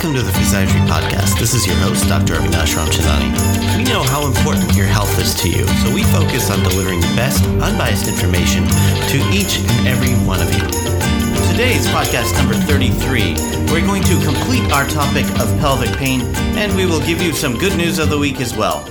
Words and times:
Welcome 0.00 0.16
to 0.16 0.22
the 0.22 0.32
Physiatry 0.32 0.80
Podcast. 0.88 1.38
This 1.38 1.52
is 1.52 1.66
your 1.66 1.76
host, 1.76 2.08
Dr. 2.08 2.32
Avinash 2.32 2.72
Ramchandani. 2.72 3.76
We 3.76 3.84
know 3.84 4.02
how 4.02 4.26
important 4.26 4.74
your 4.74 4.86
health 4.86 5.12
is 5.20 5.34
to 5.42 5.50
you, 5.50 5.66
so 5.84 5.92
we 5.92 6.04
focus 6.04 6.50
on 6.50 6.62
delivering 6.62 7.00
the 7.02 7.12
best, 7.14 7.44
unbiased 7.44 8.08
information 8.08 8.64
to 8.64 9.18
each 9.28 9.60
and 9.60 9.86
every 9.86 10.14
one 10.24 10.40
of 10.40 10.48
you. 10.54 10.64
Today's 11.52 11.86
podcast 11.88 12.32
number 12.38 12.54
33, 12.54 13.36
we're 13.70 13.84
going 13.84 14.02
to 14.04 14.16
complete 14.24 14.64
our 14.72 14.88
topic 14.88 15.26
of 15.38 15.52
pelvic 15.60 15.94
pain, 15.98 16.22
and 16.56 16.74
we 16.74 16.86
will 16.86 17.04
give 17.04 17.20
you 17.20 17.34
some 17.34 17.58
good 17.58 17.76
news 17.76 17.98
of 17.98 18.08
the 18.08 18.16
week 18.16 18.40
as 18.40 18.56
well. 18.56 18.88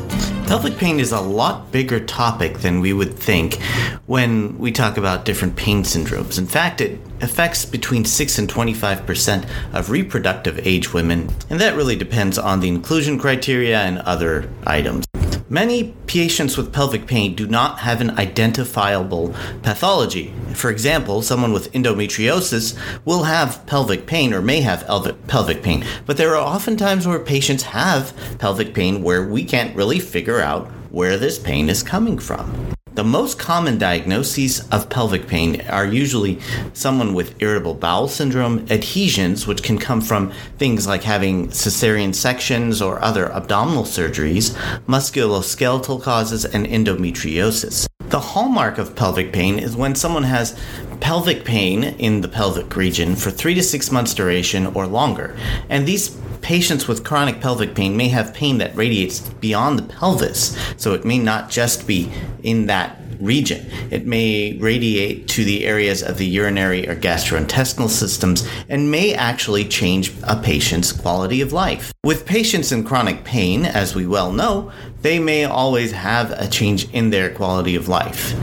Pelvic 0.50 0.78
pain 0.78 1.00
is 1.00 1.12
a 1.12 1.22
lot 1.22 1.72
bigger 1.72 2.00
topic 2.00 2.58
than 2.62 2.80
we 2.80 2.92
would 2.92 3.14
think 3.14 3.62
when 4.08 4.58
we 4.58 4.72
talk 4.72 4.98
about 4.98 5.24
different 5.24 5.56
pain 5.56 5.84
syndromes. 5.84 6.40
In 6.40 6.48
fact, 6.48 6.82
it 6.82 7.00
affects 7.22 7.66
between 7.66 8.04
6 8.04 8.40
and 8.40 8.50
25% 8.50 9.48
of 9.74 9.92
reproductive 9.92 10.60
age 10.66 10.92
women, 10.92 11.30
and 11.52 11.62
that 11.62 11.76
really 11.76 11.96
depends 11.96 12.40
on 12.40 12.62
the 12.62 12.68
inclusion 12.68 13.20
criteria 13.20 13.80
and 13.80 14.00
other 14.00 14.50
items. 14.66 15.09
Many 15.52 15.96
patients 16.06 16.58
with 16.58 16.72
pelvic 16.72 17.08
pain 17.08 17.34
do 17.34 17.48
not 17.48 17.80
have 17.80 18.02
an 18.02 18.12
identifiable 18.20 19.34
pathology. 19.64 20.32
For 20.54 20.70
example, 20.70 21.24
someone 21.24 21.54
with 21.54 21.72
endometriosis 21.72 22.78
will 23.04 23.24
have 23.24 23.66
pelvic 23.66 24.06
pain 24.06 24.32
or 24.32 24.44
may 24.44 24.62
have 24.62 24.86
pelvic 25.26 25.64
pain, 25.64 25.84
but 26.06 26.18
there 26.18 26.36
are 26.36 26.46
often 26.46 26.78
times 26.78 27.08
where 27.08 27.18
patients 27.18 27.64
have 27.64 28.14
pelvic 28.38 28.76
pain 28.76 29.02
where 29.02 29.28
we 29.28 29.44
can't 29.44 29.76
really 29.76 30.00
figure 30.00 30.40
out 30.40 30.68
where 30.92 31.18
this 31.18 31.40
pain 31.40 31.68
is 31.68 31.82
coming 31.82 32.20
from. 32.20 32.76
The 33.00 33.06
most 33.06 33.40
common 33.40 33.78
diagnoses 33.78 34.68
of 34.72 34.90
pelvic 34.90 35.26
pain 35.26 35.62
are 35.70 35.86
usually 35.86 36.38
someone 36.74 37.14
with 37.14 37.42
irritable 37.42 37.76
bowel 37.76 38.10
syndrome, 38.10 38.66
adhesions, 38.70 39.48
which 39.48 39.64
can 39.64 39.78
come 39.78 40.02
from 40.02 40.34
things 40.58 40.86
like 40.86 41.04
having 41.04 41.48
cesarean 41.48 42.14
sections 42.14 42.82
or 42.82 43.02
other 43.02 43.32
abdominal 43.32 43.86
surgeries, 43.86 44.52
musculoskeletal 44.86 46.02
causes, 46.04 46.44
and 46.44 46.68
endometriosis. 46.68 47.88
The 48.10 48.20
hallmark 48.20 48.78
of 48.78 48.98
pelvic 48.98 49.32
pain 49.32 49.60
is 49.60 49.78
when 49.78 49.96
someone 49.96 50.24
has 50.24 50.60
pelvic 51.02 51.46
pain 51.46 51.84
in 51.84 52.22
the 52.22 52.28
pelvic 52.28 52.76
region 52.76 53.16
for 53.16 53.32
three 53.32 53.54
to 53.56 53.64
six 53.64 53.92
months 53.92 54.14
duration 54.14 54.68
or 54.68 54.86
longer. 54.88 55.36
And 55.70 55.88
these 55.88 56.10
patients 56.42 56.88
with 56.88 57.04
chronic 57.04 57.42
pelvic 57.42 57.76
pain 57.76 57.98
may 57.98 58.08
have 58.08 58.34
pain 58.34 58.58
that 58.60 58.76
radiates 58.76 59.20
beyond 59.20 59.78
the 59.78 59.84
pelvis, 59.84 60.58
so 60.78 60.94
it 60.94 61.06
may 61.06 61.20
not 61.20 61.50
just 61.50 61.86
be 61.88 62.12
in 62.44 62.68
that 62.68 62.98
region. 63.20 63.66
It 63.92 64.06
may 64.06 64.58
radiate 64.58 65.28
to 65.30 65.44
the 65.44 65.66
areas 65.66 66.02
of 66.02 66.18
the 66.18 66.26
urinary 66.26 66.88
or 66.88 66.96
gastrointestinal 66.96 67.90
systems 67.90 68.48
and 68.70 68.90
may 68.90 69.14
actually 69.14 69.66
change 69.66 70.14
a 70.24 70.42
patient's 70.42 70.92
quality 70.92 71.42
of 71.42 71.52
life. 71.52 71.92
With 72.04 72.26
patients 72.26 72.72
in 72.72 72.86
chronic 72.86 73.26
pain, 73.26 73.66
as 73.66 73.94
we 73.94 74.08
well 74.08 74.32
know, 74.32 74.72
they 75.02 75.20
may 75.20 75.46
always 75.46 75.92
have 75.92 76.32
a 76.32 76.48
change 76.48 76.90
in 76.94 77.10
their 77.10 77.30
quality 77.34 77.76
of 77.76 77.88
life. 77.88 78.34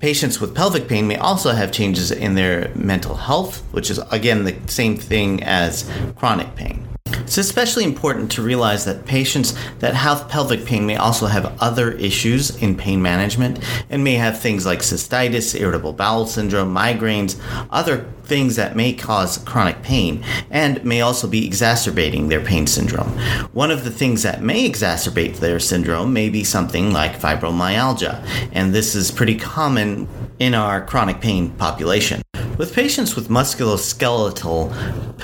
Patients 0.00 0.40
with 0.40 0.54
pelvic 0.54 0.86
pain 0.86 1.08
may 1.08 1.16
also 1.16 1.50
have 1.50 1.72
changes 1.72 2.12
in 2.12 2.36
their 2.36 2.72
mental 2.76 3.16
health, 3.16 3.64
which 3.72 3.90
is 3.90 3.98
again 4.12 4.44
the 4.44 4.56
same 4.66 4.96
thing 4.96 5.42
as 5.42 5.90
chronic 6.14 6.54
pain. 6.54 6.87
It's 7.28 7.36
especially 7.36 7.84
important 7.84 8.32
to 8.32 8.42
realize 8.42 8.86
that 8.86 9.04
patients 9.04 9.52
that 9.80 9.92
have 9.92 10.30
pelvic 10.30 10.64
pain 10.64 10.86
may 10.86 10.96
also 10.96 11.26
have 11.26 11.60
other 11.60 11.92
issues 11.92 12.56
in 12.62 12.74
pain 12.74 13.02
management 13.02 13.62
and 13.90 14.02
may 14.02 14.14
have 14.14 14.40
things 14.40 14.64
like 14.64 14.78
cystitis, 14.78 15.54
irritable 15.54 15.92
bowel 15.92 16.24
syndrome, 16.24 16.74
migraines, 16.74 17.38
other 17.68 18.10
things 18.24 18.56
that 18.56 18.76
may 18.76 18.94
cause 18.94 19.36
chronic 19.36 19.82
pain 19.82 20.24
and 20.50 20.82
may 20.86 21.02
also 21.02 21.28
be 21.28 21.44
exacerbating 21.44 22.28
their 22.28 22.40
pain 22.40 22.66
syndrome. 22.66 23.10
One 23.52 23.70
of 23.70 23.84
the 23.84 23.90
things 23.90 24.22
that 24.22 24.42
may 24.42 24.66
exacerbate 24.66 25.36
their 25.36 25.60
syndrome 25.60 26.14
may 26.14 26.30
be 26.30 26.44
something 26.44 26.94
like 26.94 27.20
fibromyalgia, 27.20 28.26
and 28.52 28.74
this 28.74 28.94
is 28.94 29.10
pretty 29.10 29.36
common 29.36 30.08
in 30.38 30.54
our 30.54 30.82
chronic 30.82 31.20
pain 31.20 31.50
population. 31.50 32.22
With 32.58 32.74
patients 32.74 33.14
with 33.14 33.28
musculoskeletal 33.28 35.16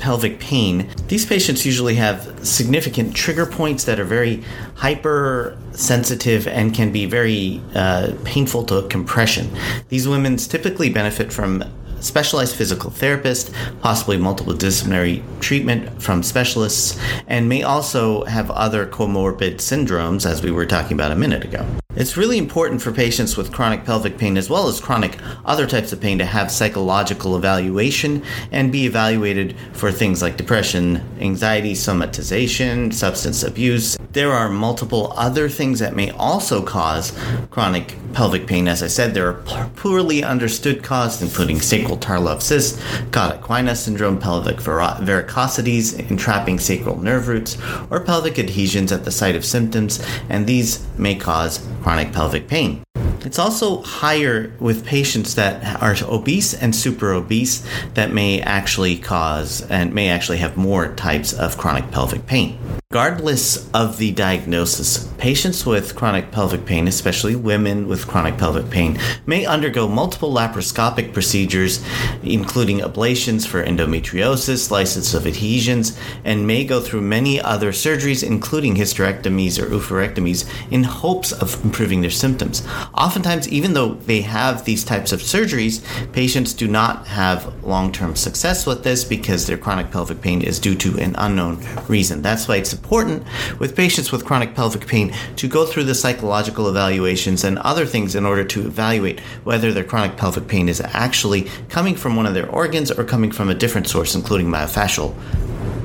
pelvic 0.00 0.40
pain, 0.40 0.90
these 1.06 1.24
patients 1.24 1.64
usually 1.64 1.94
have 1.94 2.44
significant 2.44 3.14
trigger 3.14 3.46
points 3.46 3.84
that 3.84 4.00
are 4.00 4.04
very 4.04 4.42
hypersensitive 4.74 6.48
and 6.48 6.74
can 6.74 6.90
be 6.90 7.06
very 7.06 7.62
uh, 7.76 8.12
painful 8.24 8.64
to 8.64 8.88
compression. 8.88 9.48
These 9.90 10.08
women 10.08 10.36
typically 10.38 10.90
benefit 10.90 11.32
from 11.32 11.62
specialized 12.00 12.56
physical 12.56 12.90
therapist, 12.90 13.52
possibly 13.80 14.16
multidisciplinary 14.16 15.22
treatment 15.40 16.02
from 16.02 16.24
specialists, 16.24 16.98
and 17.28 17.48
may 17.48 17.62
also 17.62 18.24
have 18.24 18.50
other 18.50 18.86
comorbid 18.88 19.58
syndromes, 19.58 20.26
as 20.26 20.42
we 20.42 20.50
were 20.50 20.66
talking 20.66 20.94
about 20.94 21.12
a 21.12 21.16
minute 21.16 21.44
ago. 21.44 21.64
It's 22.02 22.16
really 22.16 22.36
important 22.36 22.82
for 22.82 22.90
patients 22.90 23.36
with 23.36 23.52
chronic 23.52 23.84
pelvic 23.84 24.18
pain 24.18 24.36
as 24.36 24.50
well 24.50 24.66
as 24.66 24.80
chronic 24.80 25.18
other 25.44 25.68
types 25.68 25.92
of 25.92 26.00
pain 26.00 26.18
to 26.18 26.24
have 26.24 26.50
psychological 26.50 27.36
evaluation 27.36 28.24
and 28.50 28.72
be 28.72 28.86
evaluated 28.86 29.54
for 29.72 29.92
things 29.92 30.20
like 30.20 30.36
depression, 30.36 31.00
anxiety, 31.20 31.74
somatization, 31.74 32.92
substance 32.92 33.44
abuse. 33.44 33.96
There 34.14 34.32
are 34.32 34.48
multiple 34.48 35.14
other 35.16 35.48
things 35.48 35.78
that 35.78 35.94
may 35.94 36.10
also 36.10 36.60
cause 36.60 37.16
chronic 37.52 37.94
pelvic 38.14 38.48
pain. 38.48 38.66
As 38.66 38.82
I 38.82 38.88
said, 38.88 39.14
there 39.14 39.28
are 39.28 39.70
poorly 39.76 40.24
understood 40.24 40.82
causes, 40.82 41.22
including 41.22 41.60
sacral 41.60 41.96
Tarlov 41.96 42.42
cyst, 42.42 42.82
Gott-Aquinas 43.12 43.84
syndrome, 43.84 44.18
pelvic 44.18 44.56
varicosities, 44.56 45.98
entrapping 46.10 46.58
sacral 46.58 46.96
nerve 46.98 47.28
roots, 47.28 47.56
or 47.90 48.00
pelvic 48.00 48.40
adhesions 48.40 48.90
at 48.90 49.04
the 49.04 49.12
site 49.12 49.36
of 49.36 49.44
symptoms, 49.44 50.04
and 50.28 50.46
these 50.46 50.84
may 50.98 51.14
cause 51.14 51.66
chronic 51.82 51.91
pelvic 52.12 52.48
pain. 52.48 52.82
It's 53.24 53.38
also 53.38 53.82
higher 53.82 54.52
with 54.58 54.84
patients 54.84 55.36
that 55.36 55.80
are 55.82 55.94
obese 56.08 56.54
and 56.54 56.74
super 56.74 57.12
obese 57.12 57.64
that 57.94 58.12
may 58.12 58.40
actually 58.40 58.98
cause 58.98 59.62
and 59.70 59.94
may 59.94 60.08
actually 60.08 60.38
have 60.38 60.56
more 60.56 60.94
types 60.94 61.32
of 61.32 61.56
chronic 61.56 61.90
pelvic 61.90 62.26
pain. 62.26 62.58
Regardless 62.92 63.70
of 63.70 63.96
the 63.96 64.12
diagnosis, 64.12 65.08
patients 65.16 65.64
with 65.64 65.96
chronic 65.96 66.30
pelvic 66.30 66.66
pain, 66.66 66.86
especially 66.86 67.34
women 67.34 67.88
with 67.88 68.06
chronic 68.06 68.36
pelvic 68.36 68.68
pain, 68.68 68.98
may 69.24 69.46
undergo 69.46 69.88
multiple 69.88 70.30
laparoscopic 70.30 71.14
procedures, 71.14 71.82
including 72.22 72.80
ablations 72.80 73.46
for 73.46 73.64
endometriosis, 73.64 74.70
lysis 74.70 75.14
of 75.14 75.26
adhesions, 75.26 75.98
and 76.24 76.46
may 76.46 76.64
go 76.64 76.82
through 76.82 77.00
many 77.00 77.40
other 77.40 77.72
surgeries, 77.72 78.22
including 78.22 78.74
hysterectomies 78.74 79.58
or 79.58 79.70
oophorectomies, 79.70 80.46
in 80.70 80.84
hopes 80.84 81.32
of 81.32 81.64
improving 81.64 82.02
their 82.02 82.10
symptoms. 82.10 82.62
Oftentimes, 82.92 83.48
even 83.48 83.72
though 83.72 83.94
they 83.94 84.20
have 84.20 84.66
these 84.66 84.84
types 84.84 85.12
of 85.12 85.20
surgeries, 85.22 85.82
patients 86.12 86.52
do 86.52 86.68
not 86.68 87.06
have 87.06 87.64
long 87.64 87.90
term 87.90 88.14
success 88.14 88.66
with 88.66 88.84
this 88.84 89.02
because 89.02 89.46
their 89.46 89.56
chronic 89.56 89.90
pelvic 89.90 90.20
pain 90.20 90.42
is 90.42 90.58
due 90.58 90.74
to 90.74 90.98
an 90.98 91.14
unknown 91.16 91.58
reason. 91.88 92.20
That's 92.20 92.46
why 92.46 92.56
it's 92.56 92.81
important 92.82 93.22
with 93.60 93.76
patients 93.76 94.10
with 94.10 94.24
chronic 94.24 94.56
pelvic 94.56 94.86
pain 94.88 95.14
to 95.36 95.46
go 95.46 95.64
through 95.64 95.84
the 95.84 95.94
psychological 95.94 96.68
evaluations 96.68 97.44
and 97.44 97.56
other 97.58 97.86
things 97.86 98.16
in 98.16 98.26
order 98.26 98.44
to 98.44 98.66
evaluate 98.66 99.20
whether 99.44 99.72
their 99.72 99.84
chronic 99.84 100.16
pelvic 100.16 100.48
pain 100.48 100.68
is 100.68 100.80
actually 100.80 101.48
coming 101.68 101.94
from 101.94 102.16
one 102.16 102.26
of 102.26 102.34
their 102.34 102.50
organs 102.50 102.90
or 102.90 103.04
coming 103.04 103.30
from 103.30 103.48
a 103.48 103.54
different 103.54 103.86
source, 103.86 104.16
including 104.16 104.48
myofascial 104.48 105.14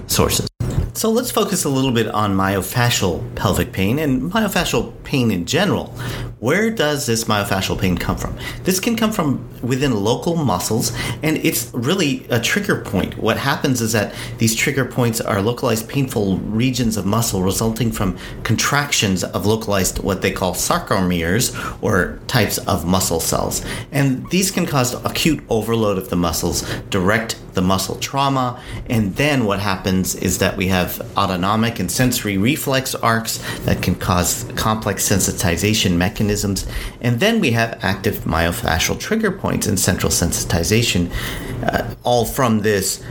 sources. 0.09 0.47
So 0.93 1.11
let's 1.11 1.29
focus 1.29 1.63
a 1.63 1.69
little 1.69 1.91
bit 1.91 2.07
on 2.07 2.35
myofascial 2.35 3.35
pelvic 3.35 3.71
pain 3.71 3.99
and 3.99 4.31
myofascial 4.31 4.91
pain 5.03 5.29
in 5.29 5.45
general. 5.45 5.93
Where 6.39 6.69
does 6.69 7.07
this 7.07 7.23
myofascial 7.23 7.81
pain 7.81 7.97
come 7.97 8.15
from? 8.15 8.37
This 8.63 8.79
can 8.79 8.95
come 8.95 9.11
from 9.11 9.49
within 9.63 10.03
local 10.03 10.35
muscles, 10.35 10.91
and 11.23 11.37
it's 11.37 11.71
really 11.73 12.27
a 12.29 12.39
trigger 12.39 12.79
point. 12.83 13.17
What 13.17 13.37
happens 13.37 13.81
is 13.81 13.93
that 13.93 14.13
these 14.37 14.53
trigger 14.53 14.85
points 14.85 15.19
are 15.19 15.41
localized 15.41 15.89
painful 15.89 16.37
regions 16.37 16.95
of 16.95 17.07
muscle 17.07 17.41
resulting 17.41 17.91
from 17.91 18.19
contractions 18.43 19.23
of 19.23 19.47
localized 19.47 19.97
what 20.03 20.21
they 20.21 20.31
call 20.31 20.53
sarcomeres 20.53 21.55
or 21.81 22.19
types 22.27 22.59
of 22.59 22.85
muscle 22.85 23.19
cells. 23.19 23.65
And 23.91 24.29
these 24.29 24.51
can 24.51 24.67
cause 24.67 24.93
acute 25.05 25.43
overload 25.49 25.97
of 25.97 26.11
the 26.11 26.17
muscles, 26.17 26.61
direct 26.91 27.35
the 27.55 27.61
muscle 27.63 27.95
trauma, 27.95 28.61
and 28.87 29.15
then 29.15 29.43
what 29.45 29.59
happens 29.59 30.13
is 30.13 30.37
that 30.37 30.55
we 30.55 30.67
have 30.67 31.01
autonomic 31.17 31.79
and 31.79 31.91
sensory 31.91 32.37
reflex 32.37 32.93
arcs 32.93 33.39
that 33.61 33.81
can 33.81 33.95
cause 33.95 34.45
complex 34.55 35.09
sensitization 35.09 35.97
mechanisms, 35.97 36.26
and 37.01 37.19
then 37.19 37.39
we 37.39 37.51
have 37.51 37.79
active 37.81 38.15
myofascial 38.19 38.99
trigger 38.99 39.31
points 39.31 39.67
and 39.67 39.79
central 39.79 40.11
sensitization, 40.11 41.11
uh, 41.63 41.95
all 42.03 42.25
from 42.25 42.61
this 42.61 43.03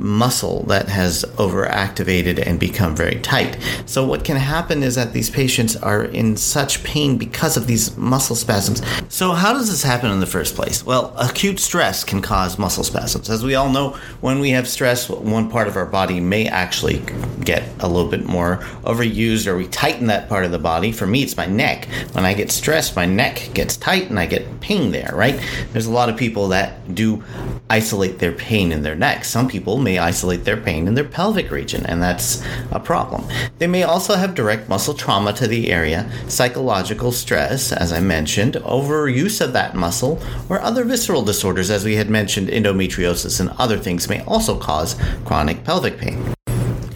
muscle 0.00 0.62
that 0.64 0.88
has 0.88 1.24
overactivated 1.36 2.44
and 2.44 2.58
become 2.58 2.96
very 2.96 3.20
tight. 3.20 3.58
So, 3.86 4.04
what 4.04 4.24
can 4.24 4.36
happen 4.36 4.82
is 4.82 4.94
that 4.94 5.12
these 5.12 5.30
patients 5.30 5.76
are 5.76 6.04
in 6.04 6.36
such 6.36 6.82
pain 6.82 7.18
because 7.18 7.56
of 7.56 7.66
these 7.66 7.96
muscle 7.96 8.34
spasms. 8.34 8.82
So, 9.08 9.32
how 9.32 9.52
does 9.52 9.68
this 9.68 9.82
happen 9.82 10.10
in 10.10 10.20
the 10.20 10.26
first 10.26 10.54
place? 10.54 10.84
Well, 10.84 11.14
acute 11.18 11.60
stress 11.60 12.02
can 12.02 12.22
cause 12.22 12.58
muscle 12.58 12.84
spasms. 12.84 13.28
As 13.28 13.44
we 13.44 13.54
all 13.54 13.70
know, 13.70 13.90
when 14.20 14.40
we 14.40 14.50
have 14.50 14.66
stress, 14.66 15.08
one 15.08 15.50
part 15.50 15.68
of 15.68 15.76
our 15.76 15.86
body 15.86 16.18
may 16.18 16.48
actually 16.48 17.02
get 17.44 17.62
a 17.80 17.88
little 17.88 18.10
bit 18.10 18.24
more 18.24 18.56
overused 18.84 19.46
or 19.46 19.56
we 19.56 19.66
tighten 19.68 20.06
that 20.06 20.28
part 20.28 20.44
of 20.44 20.50
the 20.50 20.58
body. 20.58 20.92
For 20.92 21.06
me, 21.06 21.22
it's 21.22 21.36
my 21.36 21.46
neck. 21.46 21.86
When 22.12 22.24
I 22.24 22.34
get 22.34 22.50
stressed, 22.50 22.96
my 22.96 23.06
neck 23.06 23.50
gets 23.54 23.76
tight 23.76 24.08
and 24.08 24.18
I 24.18 24.26
get 24.26 24.60
pain 24.60 24.90
there, 24.90 25.10
right? 25.14 25.40
There's 25.72 25.86
a 25.86 25.92
lot 25.92 26.08
of 26.08 26.16
people 26.16 26.48
that 26.48 26.94
do 26.94 27.22
isolate 27.70 28.18
their 28.18 28.32
pain 28.32 28.72
in 28.72 28.82
their 28.82 28.96
neck. 28.96 29.24
Some 29.24 29.48
people 29.48 29.78
may 29.78 29.98
isolate 29.98 30.44
their 30.44 30.56
pain 30.56 30.88
in 30.88 30.94
their 30.94 31.04
pelvic 31.04 31.50
region, 31.50 31.86
and 31.86 32.02
that's 32.02 32.44
a 32.72 32.80
problem. 32.80 33.24
They 33.58 33.68
may 33.68 33.84
also 33.84 34.16
have 34.16 34.34
direct 34.34 34.68
muscle 34.68 34.92
trauma 34.92 35.32
to 35.34 35.46
the 35.46 35.70
area, 35.70 36.10
psychological 36.28 37.12
stress, 37.12 37.72
as 37.72 37.92
I 37.92 38.00
mentioned, 38.00 38.54
overuse 38.54 39.40
of 39.40 39.52
that 39.52 39.76
muscle, 39.76 40.20
or 40.48 40.60
other 40.60 40.84
visceral 40.84 41.22
disorders, 41.22 41.70
as 41.70 41.84
we 41.84 41.94
had 41.94 42.10
mentioned, 42.10 42.48
endometriosis 42.48 43.40
and 43.40 43.50
other 43.50 43.78
things 43.78 44.08
may 44.08 44.22
also 44.24 44.58
cause 44.58 44.96
chronic 45.24 45.64
pelvic 45.64 45.96
pain. 45.96 46.34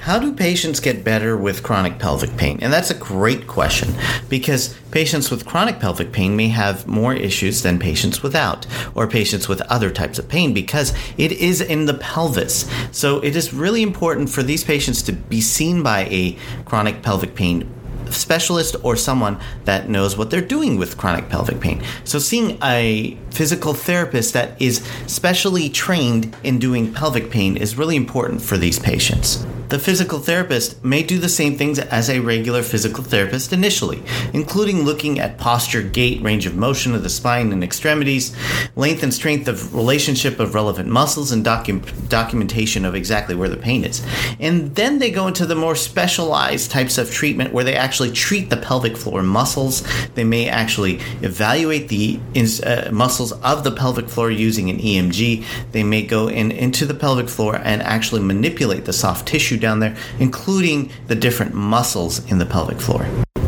How 0.04 0.18
do 0.18 0.34
patients 0.34 0.80
get 0.80 1.02
better 1.02 1.34
with 1.34 1.62
chronic 1.62 1.98
pelvic 1.98 2.36
pain? 2.36 2.58
And 2.60 2.70
that's 2.70 2.90
a 2.90 2.94
great 2.94 3.46
question 3.46 3.88
because 4.28 4.76
patients 4.90 5.30
with 5.30 5.46
chronic 5.46 5.80
pelvic 5.80 6.12
pain 6.12 6.36
may 6.36 6.48
have 6.48 6.86
more 6.86 7.14
issues 7.14 7.62
than 7.62 7.78
patients 7.78 8.22
without, 8.22 8.66
or 8.94 9.06
patients 9.06 9.48
with 9.48 9.62
other 9.62 9.90
types 9.90 10.18
of 10.18 10.28
pain 10.28 10.52
because 10.52 10.92
it 11.16 11.32
is 11.32 11.62
in 11.62 11.86
the 11.86 11.94
pelvis. 11.94 12.70
So 12.92 13.24
it 13.24 13.34
is 13.34 13.54
really 13.54 13.82
important 13.82 14.28
for 14.28 14.42
these 14.42 14.62
patients 14.62 15.00
to 15.04 15.12
be 15.14 15.40
seen 15.40 15.82
by 15.82 16.00
a 16.10 16.36
chronic 16.66 17.00
pelvic 17.00 17.34
pain 17.34 17.66
specialist 18.10 18.76
or 18.82 18.96
someone 18.96 19.40
that 19.64 19.88
knows 19.88 20.18
what 20.18 20.30
they're 20.30 20.42
doing 20.42 20.76
with 20.76 20.98
chronic 20.98 21.30
pelvic 21.30 21.60
pain. 21.60 21.82
So, 22.04 22.18
seeing 22.18 22.58
a 22.62 23.16
physical 23.30 23.72
therapist 23.72 24.34
that 24.34 24.60
is 24.60 24.86
specially 25.06 25.70
trained 25.70 26.36
in 26.44 26.58
doing 26.58 26.92
pelvic 26.92 27.30
pain 27.30 27.56
is 27.56 27.78
really 27.78 27.96
important 27.96 28.42
for 28.42 28.58
these 28.58 28.78
patients. 28.78 29.46
The 29.74 29.80
physical 29.80 30.20
therapist 30.20 30.84
may 30.84 31.02
do 31.02 31.18
the 31.18 31.28
same 31.28 31.56
things 31.56 31.80
as 31.80 32.08
a 32.08 32.20
regular 32.20 32.62
physical 32.62 33.02
therapist 33.02 33.52
initially, 33.52 34.04
including 34.32 34.82
looking 34.82 35.18
at 35.18 35.36
posture, 35.36 35.82
gait, 35.82 36.22
range 36.22 36.46
of 36.46 36.54
motion 36.54 36.94
of 36.94 37.02
the 37.02 37.08
spine 37.08 37.50
and 37.50 37.64
extremities, 37.64 38.36
length 38.76 39.02
and 39.02 39.12
strength 39.12 39.48
of 39.48 39.74
relationship 39.74 40.38
of 40.38 40.54
relevant 40.54 40.88
muscles, 40.88 41.32
and 41.32 41.44
docu- 41.44 42.08
documentation 42.08 42.84
of 42.84 42.94
exactly 42.94 43.34
where 43.34 43.48
the 43.48 43.56
pain 43.56 43.82
is. 43.82 44.06
And 44.38 44.76
then 44.76 45.00
they 45.00 45.10
go 45.10 45.26
into 45.26 45.44
the 45.44 45.56
more 45.56 45.74
specialized 45.74 46.70
types 46.70 46.96
of 46.96 47.10
treatment 47.10 47.52
where 47.52 47.64
they 47.64 47.74
actually 47.74 48.12
treat 48.12 48.50
the 48.50 48.56
pelvic 48.56 48.96
floor 48.96 49.24
muscles. 49.24 49.82
They 50.14 50.22
may 50.22 50.48
actually 50.48 51.00
evaluate 51.22 51.88
the 51.88 52.20
uh, 52.64 52.92
muscles 52.92 53.32
of 53.32 53.64
the 53.64 53.72
pelvic 53.72 54.08
floor 54.08 54.30
using 54.30 54.70
an 54.70 54.78
EMG. 54.78 55.44
They 55.72 55.82
may 55.82 56.02
go 56.02 56.28
in 56.28 56.52
into 56.52 56.86
the 56.86 56.94
pelvic 56.94 57.28
floor 57.28 57.56
and 57.56 57.82
actually 57.82 58.22
manipulate 58.22 58.84
the 58.84 58.92
soft 58.92 59.26
tissue 59.26 59.54
tissue 59.54 59.60
down 59.64 59.80
there, 59.80 59.96
including 60.18 60.90
the 61.06 61.14
different 61.14 61.54
muscles 61.54 62.14
in 62.30 62.38
the 62.38 62.46
pelvic 62.46 62.80
floor. 62.80 63.06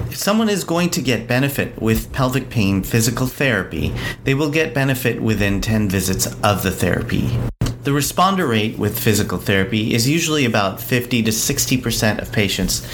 If 0.09 0.17
someone 0.17 0.49
is 0.49 0.65
going 0.65 0.91
to 0.91 1.03
get 1.03 1.29
benefit 1.29 1.81
with 1.81 2.11
pelvic 2.11 2.49
pain 2.49 2.83
physical 2.83 3.27
therapy, 3.27 3.93
they 4.25 4.35
will 4.35 4.51
get 4.51 4.73
benefit 4.73 5.21
within 5.21 5.61
10 5.61 5.91
visits 5.91 6.27
of 6.43 6.63
the 6.63 6.71
therapy. 6.71 7.39
The 7.83 7.91
responder 7.91 8.49
rate 8.49 8.79
with 8.79 8.99
physical 8.99 9.39
therapy 9.39 9.95
is 9.95 10.09
usually 10.09 10.47
about 10.47 10.81
50 10.81 11.23
to 11.23 11.31
60% 11.31 12.23
of 12.23 12.33
patients 12.33 12.89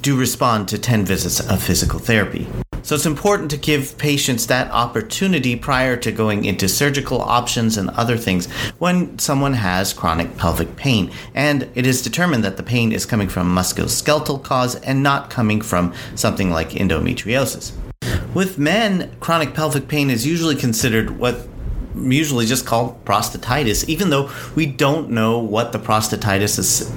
do 0.00 0.16
respond 0.16 0.68
to 0.68 0.78
10 0.78 1.04
visits 1.04 1.40
of 1.40 1.62
physical 1.62 1.98
therapy. 1.98 2.48
So 2.82 2.96
it's 2.96 3.06
important 3.06 3.50
to 3.52 3.56
give 3.56 3.96
patients 3.96 4.48
that 4.48 4.70
opportunity 4.72 5.54
prior 5.54 5.96
to 5.98 6.10
going 6.10 6.44
into 6.44 6.68
surgical 6.68 7.20
options 7.20 7.76
and 7.76 7.90
other 7.90 8.16
things 8.16 8.50
when 8.78 9.18
someone 9.20 9.54
has 9.54 9.92
chronic 9.92 10.36
pelvic 10.36 10.74
pain. 10.74 11.12
And 11.34 11.70
it 11.76 11.86
is 11.86 12.02
determined 12.02 12.42
that 12.42 12.56
the 12.56 12.62
pain 12.64 12.90
is 12.90 13.06
coming 13.06 13.28
from 13.28 13.54
musculoskeletal 13.54 14.42
cause 14.42 14.74
and 14.76 15.02
not 15.02 15.30
coming 15.30 15.60
from 15.60 15.94
something 16.16 16.50
like 16.50 16.70
endometriosis. 16.70 17.72
With 18.34 18.58
men, 18.58 19.14
chronic 19.20 19.54
pelvic 19.54 19.86
pain 19.86 20.10
is 20.10 20.26
usually 20.26 20.56
considered 20.56 21.18
what 21.18 21.46
usually 21.94 22.46
just 22.46 22.66
called 22.66 23.04
prostatitis, 23.04 23.88
even 23.88 24.10
though 24.10 24.30
we 24.56 24.66
don't 24.66 25.10
know 25.10 25.38
what 25.38 25.72
the 25.72 25.78
prostatitis 25.78 26.58
is 26.58 26.90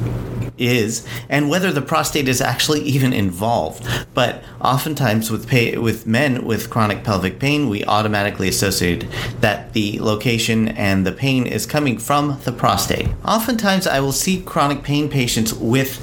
is 0.57 1.05
and 1.29 1.49
whether 1.49 1.71
the 1.71 1.81
prostate 1.81 2.27
is 2.27 2.41
actually 2.41 2.81
even 2.81 3.13
involved. 3.13 3.87
But 4.13 4.43
oftentimes 4.61 5.31
with 5.31 5.47
pay, 5.47 5.77
with 5.77 6.07
men 6.07 6.45
with 6.45 6.69
chronic 6.69 7.03
pelvic 7.03 7.39
pain, 7.39 7.69
we 7.69 7.83
automatically 7.85 8.47
associate 8.47 9.07
that 9.41 9.73
the 9.73 9.99
location 9.99 10.69
and 10.69 11.05
the 11.05 11.11
pain 11.11 11.45
is 11.45 11.65
coming 11.65 11.97
from 11.97 12.39
the 12.43 12.51
prostate. 12.51 13.07
Oftentimes 13.25 13.87
I 13.87 13.99
will 13.99 14.11
see 14.11 14.41
chronic 14.41 14.83
pain 14.83 15.09
patients 15.09 15.53
with 15.53 15.99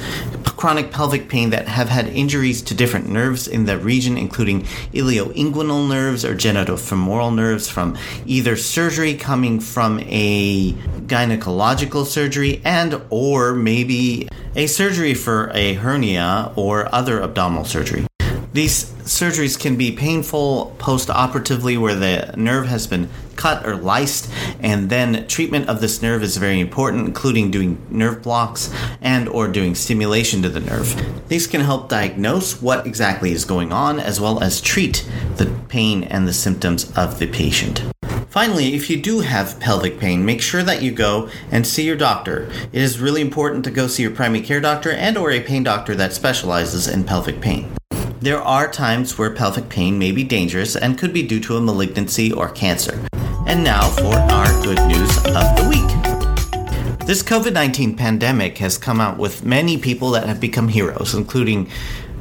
chronic 0.63 0.93
pelvic 0.93 1.29
pain 1.29 1.51
that 1.51 1.67
have 1.67 1.89
had 1.89 2.07
injuries 2.07 2.63
to 2.63 2.73
different 2.73 3.09
nerves 3.09 3.49
in 3.49 3.65
the 3.65 3.77
region, 3.79 4.17
including 4.17 4.63
ilioinguinal 4.95 5.89
nerves 5.89 6.25
or 6.25 6.37
genitofemoral 6.37 7.35
nerves 7.35 7.69
from 7.69 7.99
either 8.27 8.55
surgery 8.55 9.13
coming 9.13 9.59
from 9.59 9.99
a 10.07 10.73
gynecological 11.09 12.07
surgery 12.07 12.63
and 12.65 13.03
or 13.11 13.55
maybe 13.55 14.29
a 14.55 14.69
surgery 14.69 15.15
for 15.15 15.51
a 15.53 15.73
hernia 15.75 16.53
or 16.55 16.89
other 16.95 17.21
abdominal 17.21 17.65
surgery. 17.65 18.07
These 18.53 18.85
surgeries 19.05 19.59
can 19.59 19.77
be 19.77 19.93
painful 19.93 20.77
post 20.79 21.09
operatively 21.09 21.79
where 21.79 21.95
the 21.95 22.35
nerve 22.37 22.67
has 22.67 22.87
been 22.87 23.09
cut 23.35 23.67
or 23.67 23.77
lysed, 23.77 24.31
and 24.61 24.91
then 24.91 25.27
treatment 25.27 25.71
of 25.71 25.81
this 25.81 26.03
nerve 26.03 26.23
is 26.23 26.37
very 26.37 26.61
important, 26.61 27.07
including 27.07 27.51
doing 27.51 27.79
nerve 27.89 28.23
blocks 28.23 28.71
and 29.01 29.27
or 29.29 29.49
doing 29.49 29.75
stimulation 29.75 30.43
to 30.43 30.51
the 30.51 30.61
nerve. 30.61 30.95
These 31.29 31.47
can 31.47 31.63
help 31.63 31.89
diagnose 31.89 32.61
what 32.61 32.87
exactly 32.87 33.33
is 33.33 33.47
going 33.47 33.73
on 33.73 33.99
as 33.99 34.21
well 34.21 34.43
as 34.43 34.61
treat 34.61 35.09
the 35.37 35.47
pain 35.69 36.05
and 36.05 36.29
the 36.29 36.35
symptoms 36.35 36.93
of 36.95 37.19
the 37.19 37.29
patient. 37.29 37.83
Finally, 38.29 38.75
if 38.75 38.91
you 38.91 39.01
do 39.01 39.21
have 39.21 39.59
pelvic 39.61 39.99
pain, 39.99 40.25
make 40.25 40.43
sure 40.43 40.63
that 40.63 40.83
you 40.83 40.91
go 40.91 41.29
and 41.51 41.67
see 41.67 41.85
your 41.85 41.97
doctor. 41.97 42.51
It 42.73 42.83
is 42.83 42.99
really 42.99 43.23
important 43.23 43.65
to 43.65 43.71
go 43.71 43.87
see 43.87 44.03
your 44.03 44.13
primary 44.13 44.43
care 44.43 44.61
doctor 44.61 44.91
and 44.91 45.17
or 45.17 45.31
a 45.31 45.41
pain 45.41 45.63
doctor 45.63 45.95
that 45.95 46.13
specializes 46.13 46.87
in 46.87 47.05
pelvic 47.05 47.41
pain. 47.41 47.75
There 48.23 48.41
are 48.41 48.71
times 48.71 49.19
where 49.19 49.35
pelvic 49.35 49.69
pain 49.69 49.99
may 49.99 50.13
be 50.13 50.23
dangerous 50.23 50.77
and 50.77 50.97
could 50.97 51.13
be 51.13 51.25
due 51.25 51.41
to 51.41 51.57
a 51.57 51.61
malignancy 51.61 52.31
or 52.31 52.51
cancer. 52.51 53.05
And 53.49 53.65
now 53.65 53.89
for 53.89 54.15
our 54.15 54.47
good 54.63 54.79
news 54.87 55.17
of 55.27 55.43
the 55.57 55.67
week. 55.69 57.05
This 57.05 57.21
COVID 57.21 57.53
19 57.53 57.97
pandemic 57.97 58.59
has 58.59 58.79
come 58.79 59.01
out 59.01 59.19
with 59.19 59.45
many 59.45 59.77
people 59.77 60.13
that 60.13 60.29
have 60.29 60.39
become 60.39 60.69
heroes, 60.69 61.15
including 61.15 61.69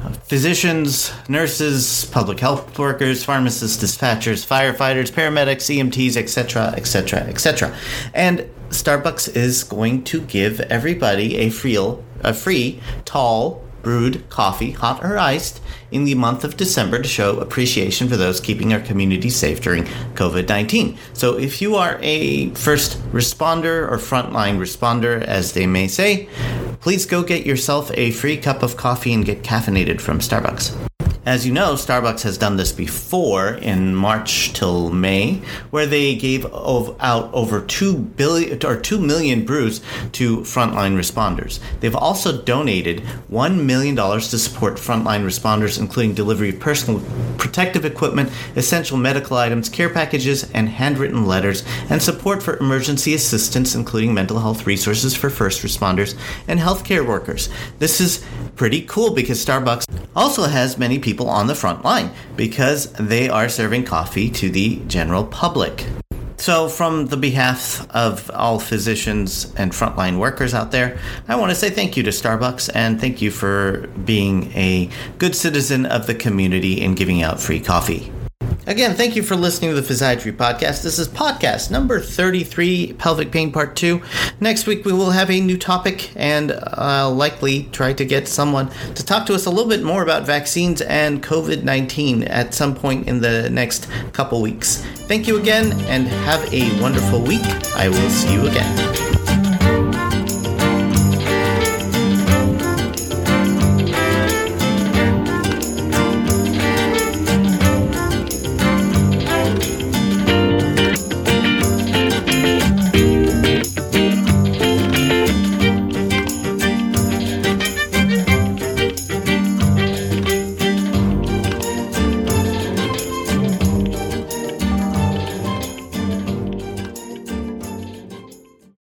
uh, 0.02 0.08
physicians, 0.24 1.12
nurses, 1.28 2.06
public 2.06 2.40
health 2.40 2.76
workers, 2.80 3.22
pharmacists, 3.22 3.80
dispatchers, 3.80 4.44
firefighters, 4.44 5.12
paramedics, 5.12 5.70
EMTs, 5.72 6.16
etc., 6.16 6.74
etc., 6.76 7.20
etc. 7.20 7.72
And 8.12 8.50
Starbucks 8.70 9.36
is 9.36 9.62
going 9.62 10.02
to 10.04 10.22
give 10.22 10.58
everybody 10.62 11.36
a 11.36 11.50
free, 11.50 11.78
a 12.24 12.34
free 12.34 12.80
tall 13.04 13.62
brewed 13.82 14.28
coffee, 14.28 14.70
hot 14.70 15.04
or 15.04 15.18
iced, 15.18 15.60
in 15.90 16.04
the 16.04 16.14
month 16.14 16.44
of 16.44 16.56
December 16.56 17.02
to 17.02 17.08
show 17.08 17.38
appreciation 17.38 18.08
for 18.08 18.16
those 18.16 18.40
keeping 18.40 18.72
our 18.72 18.80
community 18.80 19.28
safe 19.28 19.60
during 19.60 19.84
COVID 20.14 20.48
19. 20.48 20.96
So, 21.12 21.38
if 21.38 21.60
you 21.60 21.76
are 21.76 21.98
a 22.02 22.50
first 22.50 22.98
responder 23.12 23.90
or 23.90 23.98
frontline 23.98 24.58
responder, 24.58 25.22
as 25.22 25.52
they 25.52 25.66
may 25.66 25.88
say, 25.88 26.28
please 26.80 27.06
go 27.06 27.22
get 27.22 27.46
yourself 27.46 27.90
a 27.94 28.10
free 28.10 28.36
cup 28.36 28.62
of 28.62 28.76
coffee 28.76 29.12
and 29.12 29.24
get 29.24 29.42
caffeinated 29.42 30.00
from 30.00 30.18
Starbucks. 30.18 30.91
As 31.24 31.46
you 31.46 31.52
know, 31.52 31.74
Starbucks 31.74 32.22
has 32.22 32.36
done 32.36 32.56
this 32.56 32.72
before 32.72 33.50
in 33.50 33.94
March 33.94 34.52
till 34.54 34.90
May, 34.90 35.40
where 35.70 35.86
they 35.86 36.16
gave 36.16 36.44
out 36.46 37.30
over 37.32 37.60
2 37.60 37.96
billion 37.96 38.66
or 38.66 38.76
2 38.76 38.98
million 38.98 39.44
brews 39.44 39.80
to 40.14 40.38
frontline 40.38 40.96
responders. 40.96 41.60
They've 41.78 41.94
also 41.94 42.42
donated 42.42 43.04
$1 43.30 43.64
million 43.64 43.94
to 43.94 44.20
support 44.20 44.74
frontline 44.74 45.24
responders, 45.24 45.78
including 45.78 46.14
delivery 46.14 46.48
of 46.48 46.58
personal 46.58 47.00
protective 47.38 47.84
equipment, 47.84 48.32
essential 48.56 48.96
medical 48.96 49.36
items, 49.36 49.68
care 49.68 49.90
packages, 49.90 50.50
and 50.50 50.68
handwritten 50.68 51.24
letters, 51.24 51.62
and 51.88 52.02
support 52.02 52.42
for 52.42 52.56
emergency 52.56 53.14
assistance, 53.14 53.76
including 53.76 54.12
mental 54.12 54.40
health 54.40 54.66
resources 54.66 55.14
for 55.14 55.30
first 55.30 55.62
responders 55.62 56.18
and 56.48 56.58
healthcare 56.58 57.06
workers. 57.06 57.48
This 57.78 58.00
is 58.00 58.24
pretty 58.56 58.82
cool 58.82 59.14
because 59.14 59.44
Starbucks 59.44 59.84
also 60.16 60.42
has 60.42 60.76
many 60.76 60.98
people 60.98 61.11
on 61.20 61.46
the 61.46 61.54
front 61.54 61.84
line 61.84 62.10
because 62.36 62.92
they 62.92 63.28
are 63.28 63.48
serving 63.48 63.84
coffee 63.84 64.30
to 64.30 64.50
the 64.50 64.76
general 64.86 65.24
public. 65.24 65.86
So, 66.42 66.68
from 66.68 67.06
the 67.06 67.16
behalf 67.16 67.88
of 67.94 68.28
all 68.34 68.58
physicians 68.58 69.52
and 69.56 69.70
frontline 69.70 70.18
workers 70.18 70.54
out 70.54 70.72
there, 70.72 70.98
I 71.28 71.36
want 71.36 71.50
to 71.50 71.54
say 71.54 71.70
thank 71.70 71.96
you 71.96 72.02
to 72.02 72.10
Starbucks 72.10 72.68
and 72.74 73.00
thank 73.00 73.22
you 73.22 73.30
for 73.30 73.86
being 74.04 74.50
a 74.52 74.90
good 75.18 75.36
citizen 75.36 75.86
of 75.86 76.08
the 76.08 76.16
community 76.16 76.82
and 76.82 76.96
giving 76.96 77.22
out 77.22 77.40
free 77.40 77.60
coffee. 77.60 78.10
Again, 78.64 78.94
thank 78.94 79.16
you 79.16 79.24
for 79.24 79.34
listening 79.34 79.74
to 79.74 79.80
the 79.80 79.92
Physiatry 79.92 80.32
Podcast. 80.32 80.84
This 80.84 81.00
is 81.00 81.08
podcast 81.08 81.72
number 81.72 81.98
33, 81.98 82.92
Pelvic 82.92 83.32
Pain 83.32 83.50
Part 83.50 83.74
2. 83.74 84.00
Next 84.40 84.68
week, 84.68 84.84
we 84.84 84.92
will 84.92 85.10
have 85.10 85.30
a 85.32 85.40
new 85.40 85.58
topic 85.58 86.12
and 86.14 86.52
I'll 86.74 87.12
likely 87.12 87.64
try 87.72 87.92
to 87.92 88.04
get 88.04 88.28
someone 88.28 88.70
to 88.94 89.04
talk 89.04 89.26
to 89.26 89.34
us 89.34 89.46
a 89.46 89.50
little 89.50 89.68
bit 89.68 89.82
more 89.82 90.04
about 90.04 90.24
vaccines 90.26 90.80
and 90.80 91.20
COVID 91.24 91.64
19 91.64 92.22
at 92.24 92.54
some 92.54 92.72
point 92.72 93.08
in 93.08 93.20
the 93.20 93.50
next 93.50 93.88
couple 94.12 94.40
weeks. 94.40 94.76
Thank 95.08 95.26
you 95.26 95.40
again 95.40 95.72
and 95.88 96.06
have 96.06 96.52
a 96.54 96.80
wonderful 96.80 97.20
week. 97.20 97.44
I 97.74 97.88
will 97.88 98.10
see 98.10 98.32
you 98.32 98.46
again. 98.46 99.11